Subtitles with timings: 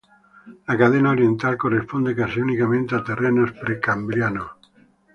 [0.67, 4.49] La cadena oriental corresponde casi únicamente a terrenos pre-cambrianos.